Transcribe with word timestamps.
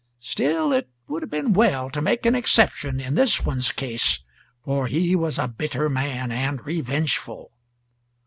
Still, 0.21 0.73
it 0.73 0.89
would 1.07 1.21
have 1.21 1.29
been 1.29 1.53
well 1.53 1.91
to 1.91 2.01
make 2.01 2.25
an 2.25 2.33
exception 2.33 2.99
in 2.99 3.13
this 3.13 3.45
one's 3.45 3.71
case, 3.71 4.19
for 4.65 4.87
he 4.87 5.15
was 5.15 5.37
a 5.37 5.47
bitter 5.47 5.89
man, 5.91 6.31
and 6.31 6.59
revengeful. 6.65 7.51